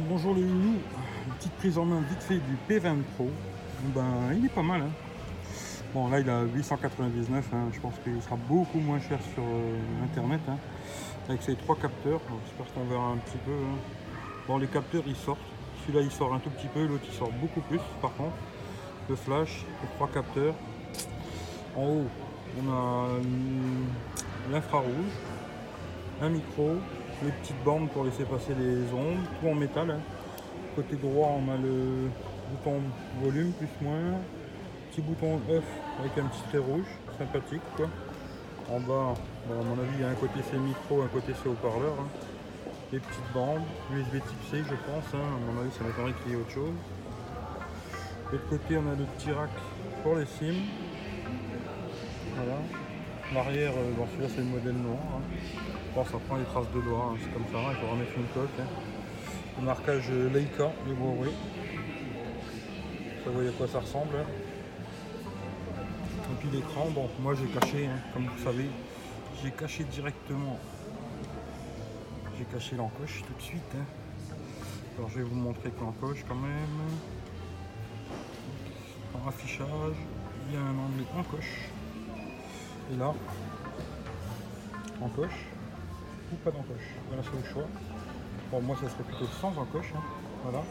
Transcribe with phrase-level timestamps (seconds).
[0.00, 0.78] Bonjour les loulous,
[1.26, 3.30] une petite prise en main vite fait du P20 Pro.
[3.94, 4.02] Ben
[4.36, 4.82] il est pas mal.
[4.82, 4.90] Hein.
[5.92, 7.68] Bon là il a 899, hein.
[7.72, 10.40] je pense qu'il sera beaucoup moins cher sur euh, internet.
[10.48, 10.56] hein.
[11.28, 13.52] Avec ses trois capteurs, j'espère qu'on verra un petit peu.
[13.52, 13.78] hein.
[14.48, 15.38] Bon les capteurs ils sortent.
[15.86, 18.34] Celui-là il sort un tout petit peu, l'autre il sort beaucoup plus par contre.
[19.08, 20.54] Le flash, les trois capteurs.
[21.76, 22.06] En haut
[22.58, 23.86] on a hum,
[24.50, 25.12] l'infrarouge,
[26.20, 26.76] un micro,
[27.24, 29.90] les petites bandes pour laisser passer les ondes, tout en métal.
[29.90, 30.00] hein.
[30.76, 32.10] Côté droit, on a le
[32.50, 32.80] bouton
[33.22, 34.18] volume plus moins,
[34.90, 35.64] petit bouton off
[36.00, 36.86] avec un petit trait rouge,
[37.18, 37.86] sympathique quoi.
[38.70, 39.14] En bas,
[39.50, 41.94] à mon avis, il y a un côté c'est micro, un côté c'est haut-parleur.
[42.00, 42.08] hein.
[42.92, 45.04] Les petites bandes, USB type C, je pense.
[45.14, 45.18] hein.
[45.18, 46.74] À mon avis, ça m'étonnerait qu'il y ait autre chose.
[48.32, 49.50] De côté, on a le petit rack
[50.02, 50.54] pour les SIM.
[52.36, 52.56] Voilà.
[53.32, 54.98] L'arrière, euh, bon, celui-là, c'est le modèle noir.
[55.16, 55.20] hein.
[55.94, 58.26] Bon, ça prend les traces de doigts, hein, c'est comme ça, il faut remettre une
[58.34, 58.48] coque.
[58.60, 58.66] hein.
[59.58, 61.30] Le marquage euh, Leica de Huawei.
[63.26, 64.16] Vous voyez à quoi ça ressemble.
[64.16, 64.26] hein.
[66.32, 68.66] Et puis l'écran, bon, moi j'ai caché, hein, comme vous savez,
[69.42, 70.58] j'ai caché directement.
[72.38, 73.62] J'ai caché l'encoche tout de suite.
[73.76, 73.84] hein.
[74.98, 76.98] Alors je vais vous montrer que l'encoche quand même.
[79.14, 79.96] En affichage,
[80.48, 81.70] il y a un onglet encoche.
[82.92, 83.12] Et là,
[85.00, 85.46] encoche
[86.32, 86.88] ou pas d'encoche.
[87.08, 87.68] Voilà, c'est au choix.
[88.50, 89.92] Bon, moi, ça serait plutôt sans encoche.
[89.96, 90.02] hein.
[90.42, 90.62] Voilà.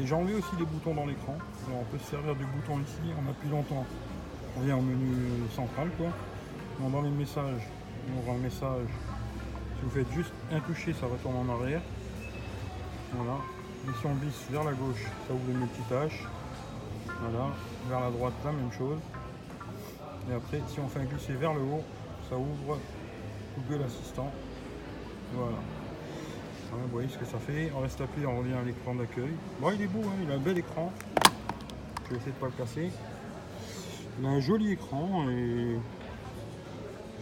[0.00, 1.36] Et j'ai enlevé aussi les boutons dans l'écran.
[1.70, 3.12] On peut se servir du bouton ici.
[3.22, 3.84] On appuie longtemps.
[4.56, 5.14] On vient au menu
[5.54, 6.06] central, quoi.
[6.80, 7.68] Bon, dans les messages,
[8.08, 8.88] on aura un message.
[9.76, 11.82] Si vous faites juste un toucher, ça retourne en arrière.
[13.12, 13.36] Voilà.
[13.86, 16.24] Et si on glisse vers la gauche, ça ouvre le multitâche.
[17.20, 17.48] Voilà.
[17.88, 18.98] Vers la droite, la même chose.
[20.30, 21.82] Et après, si on fait un glisser vers le haut,
[22.28, 22.78] ça ouvre
[23.56, 24.30] Google Assistant.
[25.32, 25.56] Voilà.
[26.70, 27.72] Voilà, vous voyez ce que ça fait.
[27.74, 29.32] On reste appuyé, on revient à l'écran d'accueil.
[29.58, 30.92] Bon, il est beau, hein, il a un bel écran.
[32.04, 32.90] Je vais essayer de pas le casser.
[34.20, 35.78] Il a un joli écran et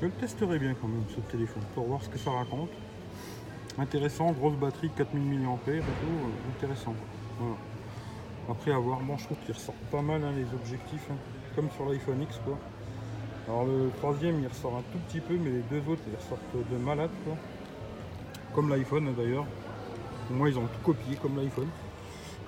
[0.00, 2.70] je le testerai bien quand même ce téléphone pour voir ce que ça raconte.
[3.76, 6.94] Intéressant, grosse batterie, 4000 mAh et tout, euh, intéressant.
[8.48, 11.16] Après avoir, bon je trouve qu'il ressort pas mal hein, les objectifs, hein,
[11.56, 12.58] comme sur l'iPhone X quoi.
[13.46, 16.70] Alors le troisième il ressort un tout petit peu, mais les deux autres ils ressortent
[16.70, 17.36] de malade quoi.
[18.54, 19.46] Comme l'iPhone d'ailleurs.
[20.30, 21.68] Au moins ils ont tout copié comme l'iPhone.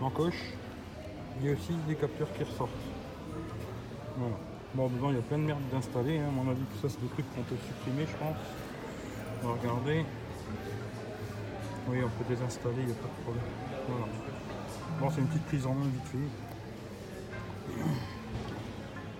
[0.01, 0.55] L'encoche,
[1.39, 2.71] il y a aussi des capteurs qui ressortent.
[4.17, 4.37] Voilà.
[4.75, 6.29] Bon dedans il y a plein de merde d'installer, hein.
[6.29, 8.37] à mon avis que ça c'est des trucs qu'on peut supprimer je pense.
[9.43, 10.05] On va regarder.
[11.89, 13.45] Oui on peut désinstaller, il n'y a pas de problème.
[13.89, 14.07] Voilà.
[14.99, 16.19] Bon c'est une petite prise en main vite fait.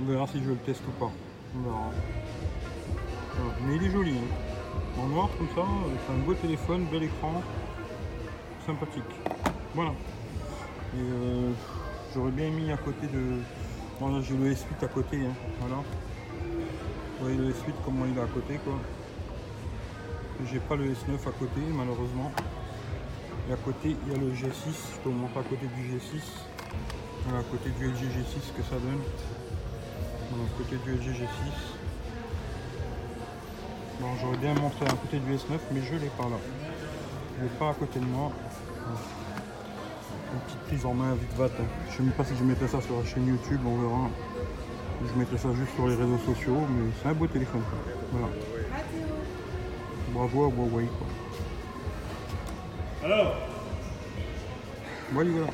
[0.01, 1.11] On verra si je le teste ou pas.
[1.55, 1.91] Voilà.
[3.67, 4.13] Mais il est joli.
[4.19, 5.01] hein.
[5.01, 5.63] En noir comme ça,
[6.07, 7.43] c'est un beau téléphone, bel écran,
[8.67, 9.03] sympathique.
[9.75, 9.91] Voilà.
[9.91, 11.51] Et euh,
[12.15, 13.41] j'aurais bien mis à côté de.
[14.01, 15.33] Bon là j'ai le S8 à côté, hein.
[15.61, 15.77] voilà.
[15.77, 18.75] Vous voyez le S8 comment il est à côté quoi.
[20.51, 22.31] J'ai pas le S9 à côté malheureusement.
[23.49, 24.43] Et à côté il y a le G6,
[25.05, 26.21] je vous montrer à côté du G6.
[27.25, 29.01] Voilà, à côté du LG G6 ce que ça donne.
[30.59, 31.27] Côté du LG G6.
[34.01, 36.37] Bon, j'aurais bien montré à côté du S9, mais je l'ai pas là.
[37.39, 38.31] Je l'ai pas à côté de moi.
[40.33, 41.47] Une petite prise en main vite vat.
[41.47, 41.65] hein.
[41.91, 44.11] Je sais même pas si je mettrais ça sur la chaîne YouTube, on verra.
[45.07, 47.63] Je mettrais ça juste sur les réseaux sociaux, mais c'est un beau téléphone.
[47.63, 47.79] quoi.
[48.13, 48.29] Voilà.
[50.13, 50.87] Bravo à Huawei.
[50.87, 51.07] Quoi.
[53.05, 53.35] Alors
[55.13, 55.47] Voilà, voilà.